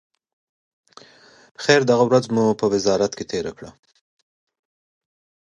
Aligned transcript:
خیر، 1.63 1.81
دغه 1.91 2.03
ورځ 2.07 2.25
مو 2.33 2.45
په 2.59 2.65
وزارت 2.73 3.11
کې 3.17 3.25
تېره 3.31 3.51
کړه. 3.57 3.69